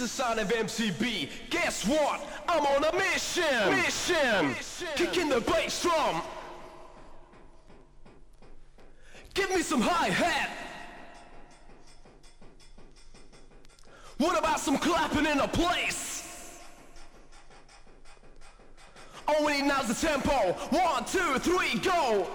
the 0.00 0.08
sound 0.08 0.40
of 0.40 0.48
MCB. 0.48 1.28
Guess 1.50 1.86
what? 1.86 2.26
I'm 2.48 2.64
on 2.64 2.84
a 2.84 2.92
mission. 2.96 3.76
Mission. 3.76 4.56
Kicking 4.96 5.28
the 5.28 5.42
bass 5.42 5.82
drum. 5.82 6.22
Give 9.34 9.50
me 9.50 9.60
some 9.60 9.82
hi 9.82 10.08
hat. 10.08 10.50
What 14.16 14.38
about 14.38 14.58
some 14.58 14.78
clapping 14.78 15.26
in 15.26 15.38
a 15.38 15.48
place? 15.48 16.60
All 19.28 19.44
we 19.44 19.60
need 19.60 19.66
now's 19.66 19.86
the 19.86 19.94
tempo. 19.94 20.52
One, 20.70 21.04
two, 21.04 21.38
three, 21.38 21.78
go. 21.78 22.26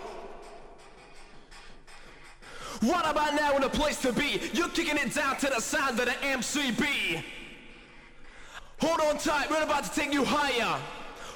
What 2.81 3.09
about 3.09 3.33
now 3.33 3.55
in 3.57 3.63
a 3.63 3.69
place 3.69 3.99
to 4.01 4.13
be? 4.13 4.39
You're 4.53 4.69
kicking 4.69 4.97
it 4.97 5.15
down 5.15 5.37
to 5.37 5.47
the 5.47 5.59
sound 5.59 5.99
of 5.99 6.05
the 6.05 6.11
MCB. 6.11 7.23
Hold 8.81 8.99
on 9.01 9.17
tight, 9.17 9.49
we're 9.49 9.63
about 9.63 9.85
to 9.85 9.91
take 9.91 10.11
you 10.11 10.25
higher. 10.25 10.75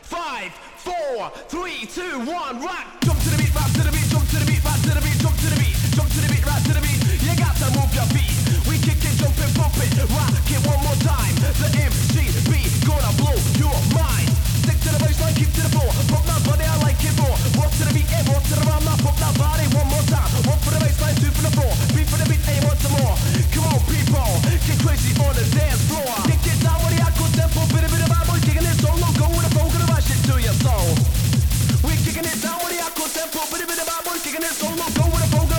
Five, 0.03 0.52
four, 0.75 1.31
three, 1.47 1.88
two, 1.88 2.20
one, 2.27 2.59
rock. 2.59 2.99
Jump 2.99 3.20
to 3.23 3.30
the 3.31 3.38
beat, 3.38 3.55
rock 3.55 3.71
to 3.71 3.84
the 3.84 3.91
beat, 3.91 4.11
jump 4.11 4.27
to 4.27 4.39
the 4.43 4.45
beat, 4.45 4.63
rock 4.63 4.75
to 4.84 4.91
the 4.91 4.99
beat, 4.99 5.17
jump 5.23 5.35
to 5.39 5.47
the 5.47 5.55
beat, 5.55 5.77
jump 5.95 6.09
to 6.11 6.20
the 6.20 6.27
beat, 6.27 6.45
rock 6.45 6.63
to 6.67 6.73
the 6.75 6.83
beat. 6.83 6.99
You 7.23 7.31
got 7.39 7.55
to 7.63 7.67
move 7.80 7.91
your 7.95 8.09
feet. 8.11 8.35
We 8.67 8.75
kick 8.83 8.99
it, 8.99 9.16
jump 9.23 9.39
it, 9.39 9.55
bump 9.55 9.80
it, 9.80 9.88
rock 10.11 10.35
it 10.35 10.61
one 10.67 10.83
more 10.83 10.99
time. 10.99 11.31
The 11.63 11.71
MCB 11.80 12.83
gonna 12.83 13.13
blow 13.16 13.39
your 13.55 13.77
mind. 13.95 14.48
Stick 14.70 14.86
to 14.86 14.94
the 14.94 15.02
bassline, 15.02 15.34
keep 15.34 15.50
to 15.58 15.66
the 15.66 15.72
floor. 15.73 15.90
Pump 16.14 16.30
that 16.30 16.46
body, 16.46 16.62
I 16.62 16.78
like 16.86 17.02
it 17.02 17.18
more. 17.18 17.34
Walk 17.58 17.73
to 17.82 17.90
the 17.90 17.90
beat 17.90 18.05
and 18.14 18.22
walk 18.30 18.46
to 18.46 18.54
the 18.54 18.62
rhyme. 18.70 18.86
Now 18.86 19.02
pump 19.02 19.18
that 19.18 19.34
body 19.34 19.66
one 19.73 19.90
more 19.90 20.05
time. 20.05 20.30
One 20.45 20.62
for 20.62 20.70
the 20.70 20.78
bassline, 20.78 21.18
two 21.18 21.34
for 21.34 21.42
the 21.42 21.54
floor. 21.58 21.73
Three 21.90 22.05
for 22.05 22.22
the 22.22 22.30
beat, 22.30 22.45
and 22.45 22.62
one 22.70 22.78
some 22.78 22.94
more. 23.02 23.18
Come 23.50 23.66
on, 23.66 23.82
people, 23.90 24.30
get 24.70 24.78
crazy 24.86 25.09
on 25.26 25.34
the 25.34 25.45
dance 25.58 25.82
floor. 25.90 26.05
Kick 26.30 26.54
it 26.54 26.62
down 26.62 26.78
with 26.86 26.94
the 26.94 27.02
aqua 27.02 27.26
tempo, 27.34 27.66
bit 27.73 27.82
of 27.82 27.90
bit 27.98 28.05
of 28.05 28.14
boy, 28.30 28.38
kicking 28.45 28.62
it 28.62 28.78
solo. 28.78 29.09
Go 29.18 29.26
with 29.34 29.42
a 29.42 29.50
flow, 35.33 35.58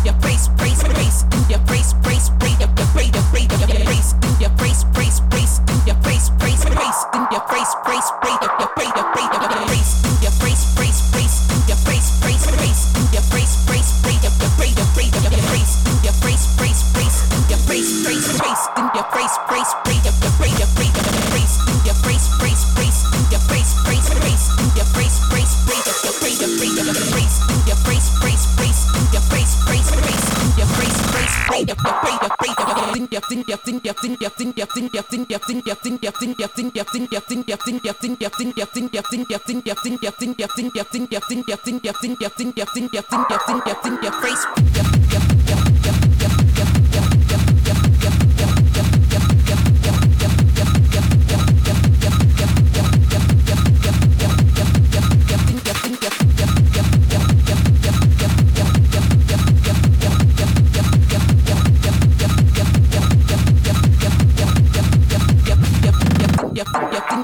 face, 44.21 45.70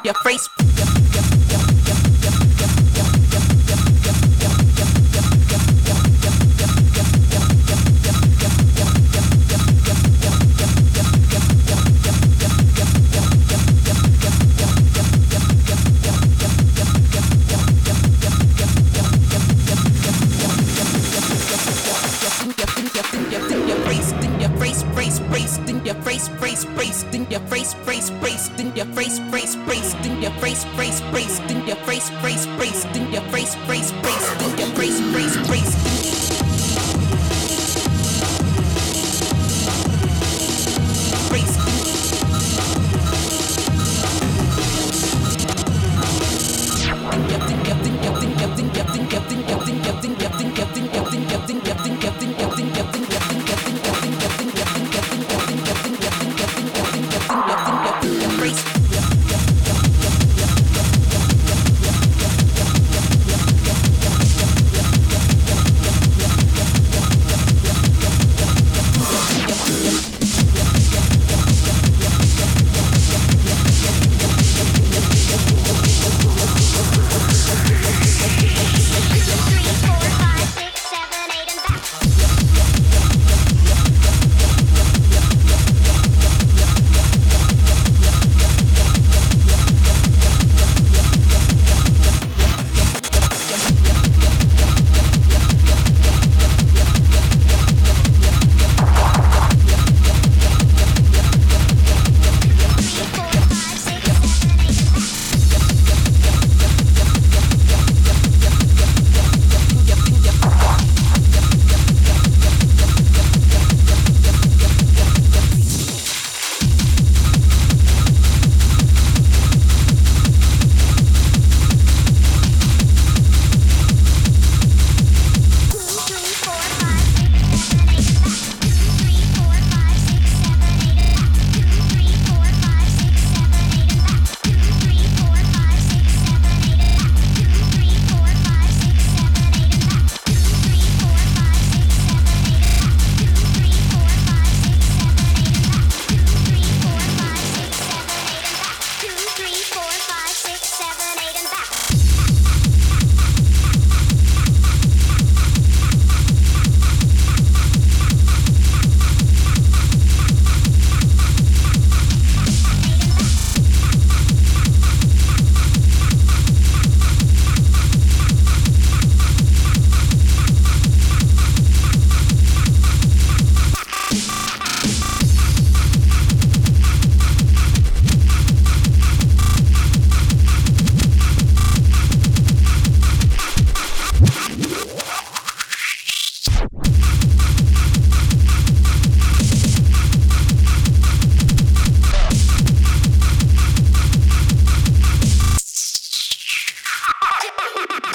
your 0.08 0.14
face, 0.24 0.48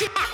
ha 0.03 0.09
ha! 0.17 0.32